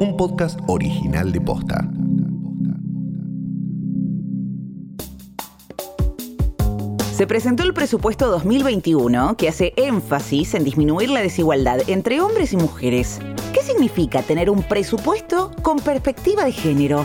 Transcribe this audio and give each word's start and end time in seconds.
un 0.00 0.16
podcast 0.16 0.58
original 0.66 1.30
de 1.30 1.40
Posta. 1.42 1.86
Se 7.12 7.26
presentó 7.26 7.64
el 7.64 7.74
presupuesto 7.74 8.30
2021 8.30 9.36
que 9.36 9.50
hace 9.50 9.74
énfasis 9.76 10.54
en 10.54 10.64
disminuir 10.64 11.10
la 11.10 11.20
desigualdad 11.20 11.80
entre 11.86 12.22
hombres 12.22 12.54
y 12.54 12.56
mujeres. 12.56 13.20
¿Qué 13.52 13.60
significa 13.62 14.22
tener 14.22 14.48
un 14.48 14.62
presupuesto 14.62 15.50
con 15.60 15.78
perspectiva 15.78 16.46
de 16.46 16.52
género? 16.52 17.04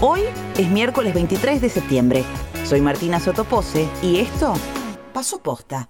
Hoy 0.00 0.20
es 0.56 0.70
miércoles 0.70 1.14
23 1.14 1.60
de 1.60 1.68
septiembre. 1.68 2.24
Soy 2.64 2.80
Martina 2.80 3.18
Sotopose 3.18 3.88
y 4.00 4.18
esto 4.18 4.54
pasó 5.12 5.42
posta 5.42 5.88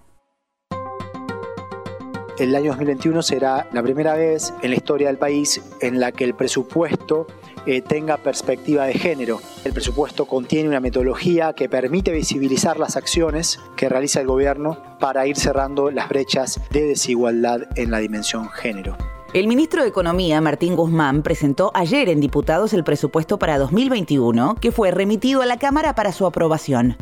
el 2.39 2.55
año 2.55 2.71
2021 2.71 3.21
será 3.21 3.67
la 3.73 3.83
primera 3.83 4.15
vez 4.15 4.53
en 4.61 4.71
la 4.71 4.77
historia 4.77 5.07
del 5.07 5.17
país 5.17 5.61
en 5.81 5.99
la 5.99 6.13
que 6.13 6.23
el 6.23 6.33
presupuesto 6.33 7.27
eh, 7.65 7.81
tenga 7.81 8.17
perspectiva 8.17 8.85
de 8.85 8.93
género. 8.93 9.41
El 9.65 9.73
presupuesto 9.73 10.25
contiene 10.25 10.69
una 10.69 10.79
metodología 10.79 11.53
que 11.53 11.67
permite 11.67 12.11
visibilizar 12.11 12.79
las 12.79 12.95
acciones 12.95 13.59
que 13.75 13.89
realiza 13.89 14.21
el 14.21 14.27
gobierno 14.27 14.77
para 14.99 15.27
ir 15.27 15.35
cerrando 15.37 15.91
las 15.91 16.07
brechas 16.07 16.61
de 16.71 16.83
desigualdad 16.83 17.61
en 17.75 17.91
la 17.91 17.99
dimensión 17.99 18.49
género. 18.49 18.97
El 19.33 19.47
ministro 19.47 19.83
de 19.83 19.89
Economía, 19.89 20.41
Martín 20.41 20.75
Guzmán, 20.75 21.21
presentó 21.21 21.71
ayer 21.75 22.09
en 22.09 22.19
diputados 22.19 22.73
el 22.73 22.83
presupuesto 22.83 23.37
para 23.37 23.59
2021, 23.59 24.55
que 24.55 24.71
fue 24.71 24.89
remitido 24.89 25.41
a 25.41 25.45
la 25.45 25.59
Cámara 25.59 25.93
para 25.93 26.13
su 26.13 26.25
aprobación. 26.25 26.97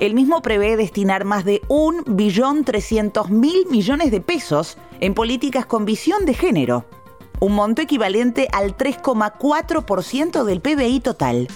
El 0.00 0.14
mismo 0.14 0.42
prevé 0.42 0.76
destinar 0.76 1.24
más 1.24 1.44
de 1.44 1.60
1.300.000 1.62 3.68
millones 3.68 4.12
de 4.12 4.20
pesos 4.20 4.78
en 5.00 5.12
políticas 5.12 5.66
con 5.66 5.84
visión 5.84 6.24
de 6.24 6.34
género, 6.34 6.84
un 7.40 7.56
monto 7.56 7.82
equivalente 7.82 8.46
al 8.52 8.76
3,4% 8.76 10.44
del 10.44 10.60
PBI 10.60 11.00
total. 11.00 11.48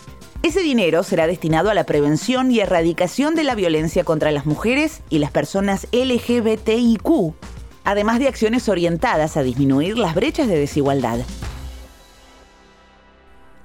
Ese 0.43 0.61
dinero 0.61 1.05
será 1.05 1.29
destinado 1.29 1.71
a 1.71 1.75
la 1.75 1.85
prevención 1.85 2.51
y 2.51 2.59
erradicación 2.59 3.37
de 3.37 3.45
la 3.45 3.55
violencia 3.55 4.03
contra 4.03 4.33
las 4.33 4.45
mujeres 4.45 5.03
y 5.09 5.21
las 5.21 5.31
personas 5.31 5.87
LGBTIQ, 5.93 7.35
además 7.85 8.19
de 8.19 8.27
acciones 8.27 8.69
orientadas 8.69 9.37
a 9.37 9.45
disminuir 9.45 9.97
las 9.97 10.17
brechas 10.17 10.49
de 10.49 10.59
desigualdad. 10.59 11.21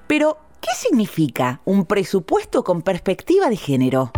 Pero, 0.06 0.38
¿qué 0.60 0.70
significa 0.76 1.62
un 1.64 1.84
presupuesto 1.84 2.62
con 2.62 2.82
perspectiva 2.82 3.48
de 3.48 3.56
género? 3.56 4.12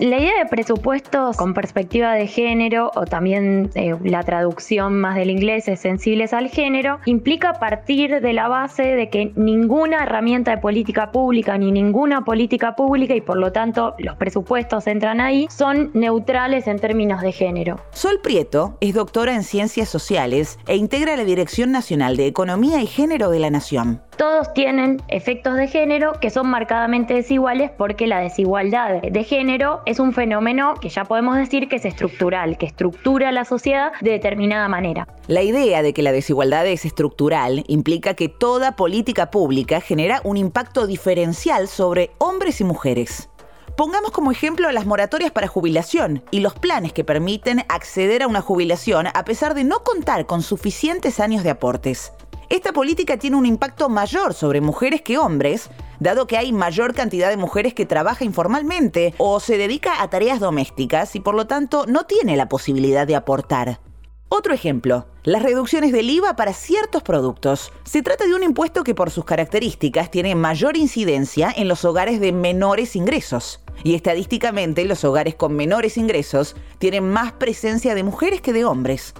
La 0.00 0.18
idea 0.18 0.42
de 0.42 0.46
presupuestos 0.50 1.36
con 1.36 1.54
perspectiva 1.54 2.12
de 2.14 2.26
género 2.26 2.90
o 2.94 3.04
también 3.04 3.70
eh, 3.74 3.94
la 4.02 4.22
traducción 4.24 5.00
más 5.00 5.16
del 5.16 5.30
inglés 5.30 5.68
es 5.68 5.80
sensibles 5.80 6.32
al 6.32 6.48
género, 6.48 6.98
implica 7.06 7.54
partir 7.54 8.20
de 8.20 8.32
la 8.32 8.48
base 8.48 8.82
de 8.82 9.08
que 9.08 9.32
ninguna 9.36 10.02
herramienta 10.02 10.50
de 10.50 10.58
política 10.58 11.12
pública 11.12 11.56
ni 11.56 11.72
ninguna 11.72 12.24
política 12.24 12.76
pública 12.76 13.14
y 13.14 13.20
por 13.20 13.38
lo 13.38 13.52
tanto 13.52 13.94
los 13.98 14.16
presupuestos 14.16 14.86
entran 14.86 15.20
ahí 15.20 15.46
son 15.50 15.90
neutrales 15.94 16.66
en 16.66 16.78
términos 16.78 17.22
de 17.22 17.32
género. 17.32 17.80
Sol 17.92 18.20
Prieto 18.22 18.76
es 18.80 18.92
doctora 18.92 19.34
en 19.34 19.44
ciencias 19.44 19.88
sociales 19.88 20.58
e 20.66 20.76
integra 20.76 21.16
la 21.16 21.24
Dirección 21.24 21.72
Nacional 21.72 22.16
de 22.16 22.26
Economía 22.26 22.82
y 22.82 22.86
Género 22.86 23.30
de 23.30 23.38
la 23.38 23.50
Nación 23.50 24.02
todos 24.16 24.52
tienen 24.54 25.02
efectos 25.08 25.56
de 25.56 25.68
género 25.68 26.14
que 26.20 26.30
son 26.30 26.48
marcadamente 26.48 27.14
desiguales 27.14 27.70
porque 27.70 28.06
la 28.06 28.20
desigualdad 28.20 29.02
de 29.02 29.24
género 29.24 29.82
es 29.86 29.98
un 29.98 30.12
fenómeno 30.12 30.74
que 30.80 30.88
ya 30.88 31.04
podemos 31.04 31.36
decir 31.36 31.68
que 31.68 31.76
es 31.76 31.84
estructural, 31.84 32.58
que 32.58 32.66
estructura 32.66 33.32
la 33.32 33.44
sociedad 33.44 33.92
de 34.00 34.12
determinada 34.12 34.68
manera. 34.68 35.06
La 35.28 35.42
idea 35.42 35.82
de 35.82 35.92
que 35.92 36.02
la 36.02 36.12
desigualdad 36.12 36.66
es 36.66 36.84
estructural 36.84 37.64
implica 37.68 38.14
que 38.14 38.28
toda 38.28 38.76
política 38.76 39.30
pública 39.30 39.80
genera 39.80 40.20
un 40.24 40.36
impacto 40.36 40.86
diferencial 40.86 41.68
sobre 41.68 42.10
hombres 42.18 42.60
y 42.60 42.64
mujeres. 42.64 43.28
Pongamos 43.76 44.10
como 44.10 44.32
ejemplo 44.32 44.72
las 44.72 44.86
moratorias 44.86 45.32
para 45.32 45.48
jubilación 45.48 46.24
y 46.30 46.40
los 46.40 46.54
planes 46.54 46.94
que 46.94 47.04
permiten 47.04 47.62
acceder 47.68 48.22
a 48.22 48.26
una 48.26 48.40
jubilación 48.40 49.06
a 49.12 49.24
pesar 49.26 49.54
de 49.54 49.64
no 49.64 49.80
contar 49.80 50.24
con 50.24 50.40
suficientes 50.40 51.20
años 51.20 51.44
de 51.44 51.50
aportes. 51.50 52.12
Esta 52.48 52.72
política 52.72 53.16
tiene 53.16 53.36
un 53.36 53.44
impacto 53.44 53.88
mayor 53.88 54.32
sobre 54.32 54.60
mujeres 54.60 55.02
que 55.02 55.18
hombres, 55.18 55.68
dado 55.98 56.28
que 56.28 56.36
hay 56.36 56.52
mayor 56.52 56.94
cantidad 56.94 57.28
de 57.28 57.36
mujeres 57.36 57.74
que 57.74 57.86
trabaja 57.86 58.24
informalmente 58.24 59.14
o 59.18 59.40
se 59.40 59.58
dedica 59.58 60.00
a 60.00 60.10
tareas 60.10 60.38
domésticas 60.38 61.16
y 61.16 61.20
por 61.20 61.34
lo 61.34 61.48
tanto 61.48 61.86
no 61.86 62.04
tiene 62.04 62.36
la 62.36 62.48
posibilidad 62.48 63.04
de 63.04 63.16
aportar. 63.16 63.80
Otro 64.28 64.54
ejemplo, 64.54 65.06
las 65.24 65.42
reducciones 65.42 65.90
del 65.90 66.08
IVA 66.08 66.36
para 66.36 66.52
ciertos 66.52 67.02
productos. 67.02 67.72
Se 67.84 68.02
trata 68.02 68.26
de 68.26 68.34
un 68.34 68.44
impuesto 68.44 68.84
que 68.84 68.94
por 68.94 69.10
sus 69.10 69.24
características 69.24 70.10
tiene 70.12 70.36
mayor 70.36 70.76
incidencia 70.76 71.52
en 71.56 71.66
los 71.66 71.84
hogares 71.84 72.20
de 72.20 72.32
menores 72.32 72.94
ingresos. 72.94 73.60
Y 73.82 73.94
estadísticamente 73.94 74.84
los 74.84 75.04
hogares 75.04 75.34
con 75.34 75.54
menores 75.54 75.96
ingresos 75.96 76.54
tienen 76.78 77.08
más 77.08 77.32
presencia 77.32 77.94
de 77.94 78.04
mujeres 78.04 78.40
que 78.40 78.52
de 78.52 78.64
hombres. 78.64 79.14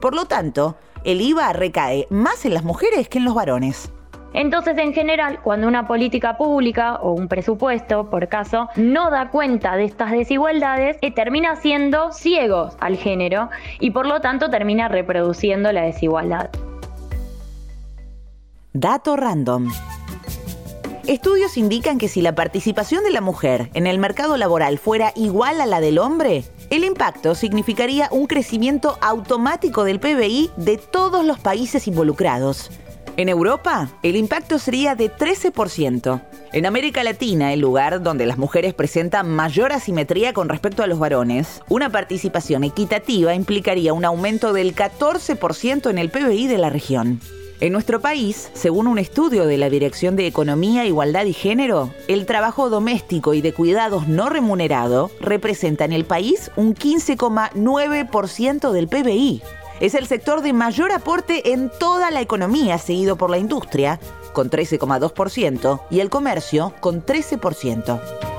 Por 0.00 0.14
lo 0.14 0.26
tanto, 0.26 0.76
el 1.04 1.20
IVA 1.20 1.52
recae 1.52 2.06
más 2.10 2.44
en 2.44 2.54
las 2.54 2.64
mujeres 2.64 3.08
que 3.08 3.18
en 3.18 3.24
los 3.24 3.34
varones. 3.34 3.92
Entonces, 4.34 4.78
en 4.78 4.94
general, 4.94 5.40
cuando 5.42 5.68
una 5.68 5.86
política 5.86 6.38
pública 6.38 6.96
o 6.96 7.12
un 7.12 7.28
presupuesto, 7.28 8.08
por 8.08 8.28
caso, 8.28 8.68
no 8.76 9.10
da 9.10 9.30
cuenta 9.30 9.76
de 9.76 9.84
estas 9.84 10.10
desigualdades, 10.10 10.96
eh, 11.02 11.10
termina 11.10 11.56
siendo 11.56 12.12
ciegos 12.12 12.74
al 12.80 12.96
género 12.96 13.50
y 13.78 13.90
por 13.90 14.06
lo 14.06 14.20
tanto 14.20 14.48
termina 14.48 14.88
reproduciendo 14.88 15.70
la 15.72 15.82
desigualdad. 15.82 16.50
Dato 18.72 19.16
random. 19.16 19.70
Estudios 21.06 21.58
indican 21.58 21.98
que 21.98 22.08
si 22.08 22.22
la 22.22 22.34
participación 22.34 23.04
de 23.04 23.10
la 23.10 23.20
mujer 23.20 23.70
en 23.74 23.86
el 23.86 23.98
mercado 23.98 24.36
laboral 24.36 24.78
fuera 24.78 25.12
igual 25.16 25.60
a 25.60 25.66
la 25.66 25.80
del 25.80 25.98
hombre, 25.98 26.44
el 26.72 26.84
impacto 26.84 27.34
significaría 27.34 28.08
un 28.10 28.26
crecimiento 28.26 28.96
automático 29.02 29.84
del 29.84 30.00
PBI 30.00 30.52
de 30.56 30.78
todos 30.78 31.22
los 31.22 31.38
países 31.38 31.86
involucrados. 31.86 32.70
En 33.18 33.28
Europa, 33.28 33.90
el 34.02 34.16
impacto 34.16 34.58
sería 34.58 34.94
de 34.94 35.14
13%. 35.14 36.22
En 36.54 36.64
América 36.64 37.04
Latina, 37.04 37.52
el 37.52 37.60
lugar 37.60 38.02
donde 38.02 38.24
las 38.24 38.38
mujeres 38.38 38.72
presentan 38.72 39.28
mayor 39.28 39.70
asimetría 39.72 40.32
con 40.32 40.48
respecto 40.48 40.82
a 40.82 40.86
los 40.86 40.98
varones, 40.98 41.60
una 41.68 41.90
participación 41.90 42.64
equitativa 42.64 43.34
implicaría 43.34 43.92
un 43.92 44.06
aumento 44.06 44.54
del 44.54 44.74
14% 44.74 45.90
en 45.90 45.98
el 45.98 46.08
PBI 46.08 46.46
de 46.46 46.56
la 46.56 46.70
región. 46.70 47.20
En 47.62 47.72
nuestro 47.72 48.00
país, 48.00 48.50
según 48.54 48.88
un 48.88 48.98
estudio 48.98 49.46
de 49.46 49.56
la 49.56 49.70
Dirección 49.70 50.16
de 50.16 50.26
Economía, 50.26 50.84
Igualdad 50.84 51.26
y 51.26 51.32
Género, 51.32 51.90
el 52.08 52.26
trabajo 52.26 52.70
doméstico 52.70 53.34
y 53.34 53.40
de 53.40 53.52
cuidados 53.52 54.08
no 54.08 54.28
remunerado 54.28 55.12
representa 55.20 55.84
en 55.84 55.92
el 55.92 56.04
país 56.04 56.50
un 56.56 56.74
15,9% 56.74 58.72
del 58.72 58.88
PBI. 58.88 59.42
Es 59.78 59.94
el 59.94 60.08
sector 60.08 60.42
de 60.42 60.52
mayor 60.52 60.90
aporte 60.90 61.52
en 61.52 61.70
toda 61.78 62.10
la 62.10 62.20
economía, 62.20 62.78
seguido 62.78 63.14
por 63.14 63.30
la 63.30 63.38
industria, 63.38 64.00
con 64.32 64.50
13,2%, 64.50 65.82
y 65.88 66.00
el 66.00 66.10
comercio, 66.10 66.74
con 66.80 67.06
13%. 67.06 68.31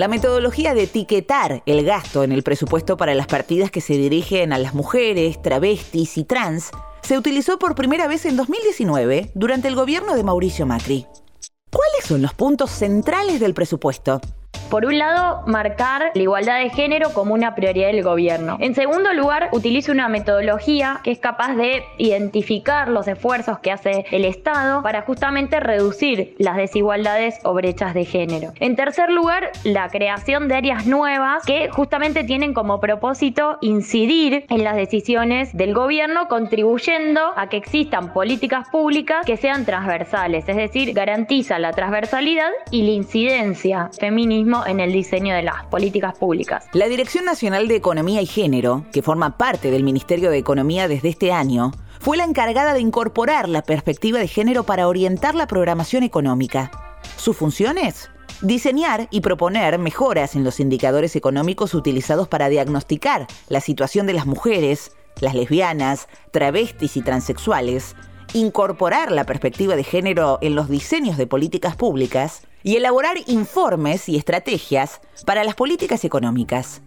La 0.00 0.08
metodología 0.08 0.72
de 0.72 0.84
etiquetar 0.84 1.62
el 1.66 1.84
gasto 1.84 2.24
en 2.24 2.32
el 2.32 2.42
presupuesto 2.42 2.96
para 2.96 3.14
las 3.14 3.26
partidas 3.26 3.70
que 3.70 3.82
se 3.82 3.98
dirigen 3.98 4.54
a 4.54 4.58
las 4.58 4.72
mujeres, 4.72 5.42
travestis 5.42 6.16
y 6.16 6.24
trans 6.24 6.70
se 7.02 7.18
utilizó 7.18 7.58
por 7.58 7.74
primera 7.74 8.08
vez 8.08 8.24
en 8.24 8.38
2019 8.38 9.30
durante 9.34 9.68
el 9.68 9.74
gobierno 9.74 10.14
de 10.14 10.24
Mauricio 10.24 10.64
Macri. 10.64 11.06
¿Cuáles 11.70 12.06
son 12.06 12.22
los 12.22 12.32
puntos 12.32 12.70
centrales 12.70 13.40
del 13.40 13.52
presupuesto? 13.52 14.22
Por 14.70 14.86
un 14.86 14.98
lado, 14.98 15.42
marcar 15.46 16.12
la 16.14 16.22
igualdad 16.22 16.60
de 16.60 16.70
género 16.70 17.12
como 17.12 17.34
una 17.34 17.56
prioridad 17.56 17.88
del 17.88 18.04
gobierno. 18.04 18.56
En 18.60 18.76
segundo 18.76 19.12
lugar, 19.12 19.48
utiliza 19.50 19.90
una 19.90 20.08
metodología 20.08 21.00
que 21.02 21.10
es 21.10 21.18
capaz 21.18 21.56
de 21.56 21.82
identificar 21.98 22.88
los 22.88 23.08
esfuerzos 23.08 23.58
que 23.58 23.72
hace 23.72 24.06
el 24.12 24.24
Estado 24.24 24.82
para 24.84 25.02
justamente 25.02 25.58
reducir 25.58 26.36
las 26.38 26.56
desigualdades 26.56 27.40
o 27.42 27.52
brechas 27.52 27.94
de 27.94 28.04
género. 28.04 28.52
En 28.60 28.76
tercer 28.76 29.10
lugar, 29.10 29.50
la 29.64 29.88
creación 29.88 30.46
de 30.46 30.54
áreas 30.54 30.86
nuevas 30.86 31.44
que 31.44 31.68
justamente 31.70 32.22
tienen 32.22 32.54
como 32.54 32.78
propósito 32.78 33.58
incidir 33.62 34.46
en 34.48 34.62
las 34.62 34.76
decisiones 34.76 35.56
del 35.56 35.74
gobierno, 35.74 36.28
contribuyendo 36.28 37.32
a 37.34 37.48
que 37.48 37.56
existan 37.56 38.12
políticas 38.12 38.68
públicas 38.68 39.26
que 39.26 39.36
sean 39.36 39.64
transversales, 39.64 40.48
es 40.48 40.56
decir, 40.56 40.92
garantiza 40.92 41.58
la 41.58 41.72
transversalidad 41.72 42.50
y 42.70 42.84
la 42.84 42.90
incidencia 42.90 43.90
feminismo 43.98 44.59
en 44.66 44.80
el 44.80 44.92
diseño 44.92 45.34
de 45.34 45.42
las 45.42 45.64
políticas 45.66 46.16
públicas. 46.16 46.66
La 46.72 46.88
Dirección 46.88 47.24
Nacional 47.24 47.68
de 47.68 47.76
Economía 47.76 48.22
y 48.22 48.26
Género, 48.26 48.84
que 48.92 49.02
forma 49.02 49.36
parte 49.36 49.70
del 49.70 49.84
Ministerio 49.84 50.30
de 50.30 50.38
Economía 50.38 50.88
desde 50.88 51.08
este 51.08 51.32
año, 51.32 51.72
fue 52.00 52.16
la 52.16 52.24
encargada 52.24 52.72
de 52.72 52.80
incorporar 52.80 53.48
la 53.48 53.62
perspectiva 53.62 54.18
de 54.18 54.28
género 54.28 54.64
para 54.64 54.88
orientar 54.88 55.34
la 55.34 55.46
programación 55.46 56.02
económica. 56.02 56.70
¿Sus 57.16 57.36
funciones? 57.36 58.10
Diseñar 58.40 59.08
y 59.10 59.20
proponer 59.20 59.78
mejoras 59.78 60.34
en 60.34 60.44
los 60.44 60.60
indicadores 60.60 61.14
económicos 61.14 61.74
utilizados 61.74 62.26
para 62.26 62.48
diagnosticar 62.48 63.26
la 63.48 63.60
situación 63.60 64.06
de 64.06 64.14
las 64.14 64.24
mujeres, 64.24 64.92
las 65.20 65.34
lesbianas, 65.34 66.08
travestis 66.30 66.96
y 66.96 67.02
transexuales, 67.02 67.94
incorporar 68.32 69.12
la 69.12 69.24
perspectiva 69.24 69.76
de 69.76 69.84
género 69.84 70.38
en 70.40 70.54
los 70.54 70.68
diseños 70.68 71.18
de 71.18 71.26
políticas 71.26 71.76
públicas 71.76 72.42
y 72.62 72.76
elaborar 72.76 73.18
informes 73.26 74.08
y 74.08 74.16
estrategias 74.16 75.00
para 75.24 75.44
las 75.44 75.54
políticas 75.54 76.04
económicas. 76.04 76.82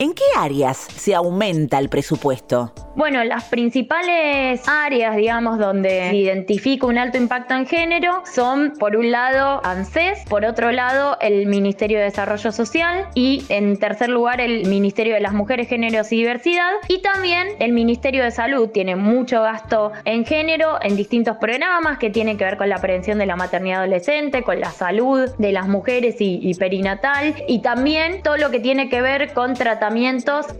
¿En 0.00 0.14
qué 0.14 0.24
áreas 0.34 0.78
se 0.78 1.14
aumenta 1.14 1.78
el 1.78 1.90
presupuesto? 1.90 2.72
Bueno, 2.96 3.22
las 3.22 3.44
principales 3.44 4.66
áreas, 4.66 5.14
digamos, 5.14 5.58
donde 5.58 6.08
se 6.08 6.16
identifica 6.16 6.86
un 6.86 6.96
alto 6.96 7.18
impacto 7.18 7.52
en 7.52 7.66
género 7.66 8.22
son, 8.24 8.72
por 8.78 8.96
un 8.96 9.10
lado, 9.10 9.60
ANSES, 9.62 10.24
por 10.26 10.46
otro 10.46 10.72
lado, 10.72 11.18
el 11.20 11.46
Ministerio 11.46 11.98
de 11.98 12.04
Desarrollo 12.04 12.50
Social 12.50 13.08
y, 13.14 13.44
en 13.50 13.78
tercer 13.78 14.08
lugar, 14.08 14.40
el 14.40 14.66
Ministerio 14.66 15.12
de 15.12 15.20
las 15.20 15.34
Mujeres, 15.34 15.68
Géneros 15.68 16.10
y 16.12 16.16
Diversidad 16.16 16.70
y 16.88 17.02
también 17.02 17.48
el 17.58 17.72
Ministerio 17.72 18.24
de 18.24 18.30
Salud 18.30 18.70
tiene 18.70 18.96
mucho 18.96 19.42
gasto 19.42 19.92
en 20.06 20.24
género 20.24 20.78
en 20.80 20.96
distintos 20.96 21.36
programas 21.36 21.98
que 21.98 22.08
tienen 22.08 22.38
que 22.38 22.44
ver 22.44 22.56
con 22.56 22.70
la 22.70 22.78
prevención 22.78 23.18
de 23.18 23.26
la 23.26 23.36
maternidad 23.36 23.80
adolescente, 23.80 24.44
con 24.44 24.60
la 24.60 24.70
salud 24.70 25.28
de 25.36 25.52
las 25.52 25.68
mujeres 25.68 26.16
y, 26.20 26.54
perinatal 26.54 27.34
y 27.46 27.60
también 27.60 28.22
todo 28.22 28.38
lo 28.38 28.50
que 28.50 28.60
tiene 28.60 28.88
que 28.88 29.02
ver 29.02 29.34
con 29.34 29.52
tratamiento 29.52 29.89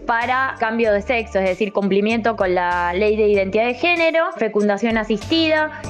para 0.05 0.55
cambio 0.59 0.91
de 0.91 1.01
sexo, 1.01 1.39
es 1.39 1.45
decir, 1.45 1.71
cumplimiento 1.73 2.35
con 2.35 2.53
la 2.55 2.93
ley 2.93 3.15
de 3.15 3.27
identidad 3.27 3.65
de 3.65 3.73
género, 3.73 4.31
fecundación 4.37 4.97
asistida. 4.97 5.81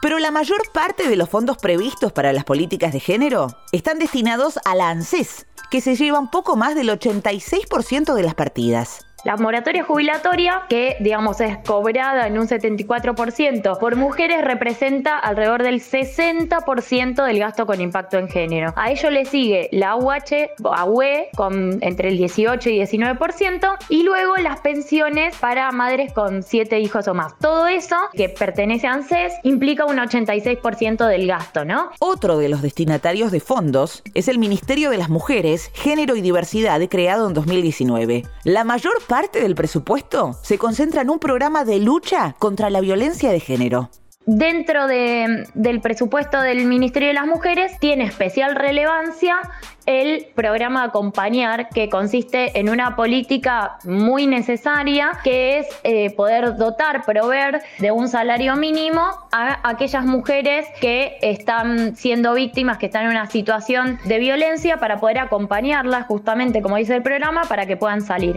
Pero 0.00 0.18
la 0.18 0.30
mayor 0.30 0.60
parte 0.72 1.08
de 1.08 1.16
los 1.16 1.28
fondos 1.28 1.58
previstos 1.58 2.12
para 2.12 2.32
las 2.32 2.44
políticas 2.44 2.92
de 2.92 3.00
género 3.00 3.48
están 3.72 3.98
destinados 3.98 4.58
a 4.64 4.74
la 4.74 4.90
ANSES, 4.90 5.46
que 5.70 5.80
se 5.80 5.96
llevan 5.96 6.30
poco 6.30 6.56
más 6.56 6.74
del 6.74 6.88
86% 6.88 8.14
de 8.14 8.22
las 8.22 8.34
partidas. 8.34 9.07
La 9.24 9.36
moratoria 9.36 9.82
jubilatoria, 9.82 10.62
que 10.68 10.96
digamos 11.00 11.40
es 11.40 11.58
cobrada 11.58 12.28
en 12.28 12.38
un 12.38 12.46
74% 12.46 13.78
por 13.78 13.96
mujeres, 13.96 14.44
representa 14.44 15.18
alrededor 15.18 15.64
del 15.64 15.82
60% 15.82 17.26
del 17.26 17.38
gasto 17.40 17.66
con 17.66 17.80
impacto 17.80 18.16
en 18.16 18.28
género. 18.28 18.72
A 18.76 18.92
ello 18.92 19.10
le 19.10 19.24
sigue 19.24 19.68
la 19.72 19.96
UH, 19.96 20.54
AUE, 20.64 21.30
con 21.36 21.78
entre 21.82 22.10
el 22.10 22.16
18 22.16 22.70
y 22.70 22.78
19%, 22.78 23.76
y 23.88 24.04
luego 24.04 24.36
las 24.36 24.60
pensiones 24.60 25.36
para 25.36 25.72
madres 25.72 26.12
con 26.12 26.44
7 26.44 26.78
hijos 26.78 27.08
o 27.08 27.14
más. 27.14 27.36
Todo 27.38 27.66
eso, 27.66 27.96
que 28.12 28.28
pertenece 28.28 28.86
a 28.86 28.92
ANSES, 28.92 29.34
implica 29.42 29.84
un 29.84 29.96
86% 29.96 31.08
del 31.08 31.26
gasto, 31.26 31.64
¿no? 31.64 31.90
Otro 31.98 32.38
de 32.38 32.48
los 32.48 32.62
destinatarios 32.62 33.32
de 33.32 33.40
fondos 33.40 34.04
es 34.14 34.28
el 34.28 34.38
Ministerio 34.38 34.90
de 34.90 34.98
las 34.98 35.08
Mujeres, 35.08 35.72
Género 35.74 36.14
y 36.14 36.20
Diversidad, 36.20 36.80
creado 36.88 37.26
en 37.26 37.34
2019. 37.34 38.22
La 38.44 38.62
mayor 38.62 38.94
parte 39.08 39.17
del 39.26 39.54
presupuesto 39.56 40.38
se 40.42 40.58
concentra 40.58 41.02
en 41.02 41.10
un 41.10 41.18
programa 41.18 41.64
de 41.64 41.80
lucha 41.80 42.36
contra 42.38 42.70
la 42.70 42.80
violencia 42.80 43.30
de 43.30 43.40
género 43.40 43.90
dentro 44.28 44.86
del 44.86 45.80
presupuesto 45.80 46.42
del 46.42 46.66
Ministerio 46.66 47.08
de 47.08 47.14
las 47.14 47.26
Mujeres 47.26 47.78
tiene 47.80 48.04
especial 48.04 48.56
relevancia 48.56 49.40
el 49.86 50.26
programa 50.34 50.82
Acompañar, 50.82 51.70
que 51.70 51.88
consiste 51.88 52.58
en 52.60 52.68
una 52.68 52.94
política 52.94 53.78
muy 53.84 54.26
necesaria, 54.26 55.12
que 55.24 55.60
es 55.60 55.66
eh, 55.82 56.10
poder 56.10 56.58
dotar, 56.58 57.06
proveer 57.06 57.62
de 57.78 57.90
un 57.90 58.06
salario 58.06 58.54
mínimo 58.56 59.00
a 59.32 59.66
aquellas 59.66 60.04
mujeres 60.04 60.66
que 60.78 61.16
están 61.22 61.96
siendo 61.96 62.34
víctimas, 62.34 62.76
que 62.76 62.84
están 62.84 63.04
en 63.04 63.12
una 63.12 63.30
situación 63.30 63.98
de 64.04 64.18
violencia, 64.18 64.76
para 64.76 64.98
poder 65.00 65.20
acompañarlas, 65.20 66.06
justamente 66.06 66.60
como 66.60 66.76
dice 66.76 66.94
el 66.94 67.02
programa, 67.02 67.44
para 67.48 67.64
que 67.64 67.78
puedan 67.78 68.02
salir. 68.02 68.36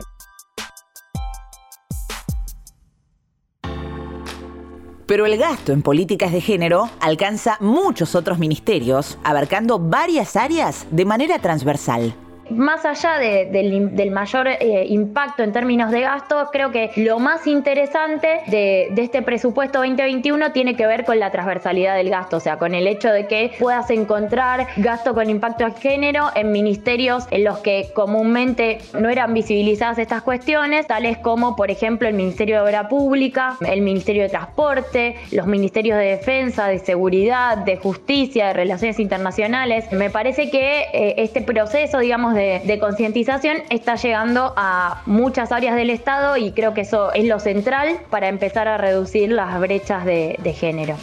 Pero 5.12 5.26
el 5.26 5.38
gasto 5.38 5.74
en 5.74 5.82
políticas 5.82 6.32
de 6.32 6.40
género 6.40 6.90
alcanza 7.02 7.58
muchos 7.60 8.16
otros 8.16 8.40
ministerios, 8.40 9.18
abarcando 9.26 9.78
varias 9.78 10.38
áreas 10.38 10.88
de 10.90 11.04
manera 11.04 11.38
transversal 11.40 12.16
más 12.52 12.86
allá 12.86 13.18
del, 13.18 14.12
mayor 14.12 14.48
eh, 14.48 14.86
impacto 14.88 15.44
en 15.44 15.52
términos 15.52 15.92
de 15.92 16.02
gasto, 16.02 16.50
creo 16.52 16.72
que 16.72 16.92
lo 16.98 17.20
más 17.20 17.48
interesante 17.48 18.42
de, 18.48 18.94
este 18.98 19.22
presupuesto 19.22 19.80
2021 19.80 20.52
tiene 20.52 20.76
que 20.76 20.86
ver 20.86 21.06
con 21.06 21.20
la 21.20 21.32
transversalidad 21.32 21.96
del 21.96 22.10
gasto, 22.10 22.38
o 22.38 22.40
sea, 22.40 22.58
con 22.58 22.76
el 22.76 22.88
hecho 22.88 23.10
de 23.12 23.28
que 23.28 23.52
puedas 23.60 23.90
encontrar 23.90 24.68
gasto 24.78 25.14
con 25.14 25.30
impacto 25.30 25.66
de 25.66 25.72
género 25.72 26.30
en 26.36 26.52
ministerios 26.52 27.26
en 27.32 27.44
los 27.44 27.60
que 27.60 27.90
comúnmente 27.94 28.80
no 29.00 29.10
eran 29.10 29.34
visibilizadas 29.34 29.98
estas 29.98 30.22
cuestiones, 30.22 30.88
tales 30.88 31.18
como, 31.18 31.56
por 31.56 31.72
ejemplo, 31.72 32.08
el 32.08 32.14
Ministerio 32.14 32.56
de 32.56 32.62
Obra 32.62 32.88
Pública, 32.88 33.58
el 33.66 33.82
Ministerio 33.82 34.24
de 34.24 34.30
Transporte, 34.30 35.16
los 35.32 35.48
Ministerios 35.48 35.98
de 35.98 36.06
Defensa, 36.06 36.68
de 36.68 36.80
Seguridad, 36.80 37.58
de 37.58 37.78
Justicia, 37.78 38.48
de 38.48 38.54
Relaciones 38.54 39.00
Internacionales. 39.00 39.92
Me 39.92 40.10
parece 40.10 40.50
que 40.50 40.86
eh, 40.94 41.16
este 41.18 41.42
proceso, 41.42 42.00
digamos, 42.00 42.34
de 42.42 42.80
concientización 42.80 43.58
está 43.70 43.96
llegando 43.96 44.54
a 44.58 45.02
muchas 45.06 45.52
áreas 45.52 45.76
del 45.76 45.90
Estado 45.90 46.38
y 46.38 46.52
creo 46.52 46.74
que 46.74 46.82
eso 46.82 47.14
es 47.14 47.26
lo 47.26 47.40
central 47.40 48.00
para 48.10 48.28
empezar 48.28 48.68
a 48.68 48.78
reducir 48.78 49.32
las 49.32 49.60
brechas 49.60 50.06
de, 50.06 50.38
de 50.42 50.54
género. 50.54 50.98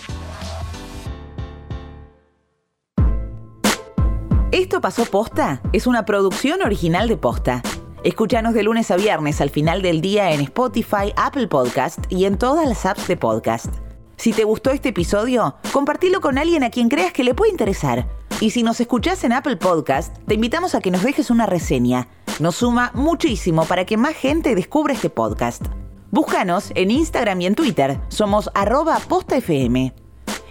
Esto 4.50 4.81
pasó 4.81 5.05
posta 5.05 5.61
es 5.73 5.87
una 5.87 6.05
producción 6.05 6.62
original 6.62 7.06
de 7.08 7.17
posta. 7.17 7.62
Escúchanos 8.02 8.55
de 8.55 8.62
lunes 8.62 8.91
a 8.91 8.96
viernes 8.96 9.41
al 9.41 9.50
final 9.50 9.82
del 9.82 10.00
día 10.00 10.32
en 10.32 10.41
Spotify, 10.41 11.12
Apple 11.17 11.49
Podcast 11.49 12.00
y 12.08 12.25
en 12.25 12.38
todas 12.38 12.67
las 12.69 12.87
apps 12.87 13.08
de 13.08 13.17
podcast. 13.17 13.75
Si 14.17 14.32
te 14.32 14.44
gustó 14.44 14.70
este 14.70 14.88
episodio, 14.88 15.56
compartilo 15.73 16.20
con 16.20 16.38
alguien 16.38 16.64
a 16.64 16.70
quien 16.70 16.88
creas 16.88 17.12
que 17.12 17.25
le 17.25 17.34
puede 17.34 17.52
interesar. 17.52 18.06
Y 18.40 18.50
si 18.50 18.62
nos 18.62 18.81
escuchás 18.81 19.25
en 19.25 19.32
Apple 19.32 19.56
Podcast, 19.56 20.17
te 20.29 20.35
invitamos 20.35 20.76
a 20.76 20.81
que 20.81 20.93
nos 20.93 21.02
dejes 21.02 21.31
una 21.31 21.46
reseña. 21.46 22.06
Nos 22.38 22.55
suma 22.56 22.93
muchísimo 22.94 23.64
para 23.64 23.85
que 23.85 23.96
más 23.96 24.14
gente 24.14 24.55
descubra 24.55 24.94
este 24.94 25.11
podcast. 25.11 25.67
Búscanos 26.12 26.70
en 26.76 26.93
Instagram 26.93 27.40
y 27.40 27.46
en 27.46 27.56
Twitter. 27.56 28.00
Somos 28.08 28.49
arroba 28.55 29.00
postafm. 29.08 29.93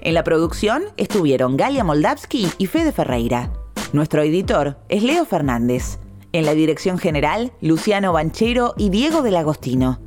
En 0.01 0.13
la 0.13 0.23
producción 0.25 0.83
estuvieron 0.97 1.55
Galia 1.55 1.85
Moldavsky 1.85 2.49
y 2.57 2.65
Fede 2.65 2.91
Ferreira. 2.91 3.53
Nuestro 3.93 4.21
editor 4.21 4.77
es 4.89 5.03
Leo 5.03 5.23
Fernández. 5.25 5.99
En 6.33 6.45
la 6.45 6.53
dirección 6.53 6.97
general, 6.97 7.53
Luciano 7.61 8.11
Banchero 8.11 8.73
y 8.77 8.89
Diego 8.89 9.21
del 9.21 9.37
Agostino. 9.37 10.01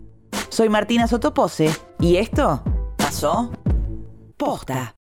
Soy 0.50 0.68
Martina 0.68 1.06
Sotopose 1.06 1.70
y 1.98 2.16
esto 2.16 2.62
pasó 2.98 3.50
posta. 4.36 4.96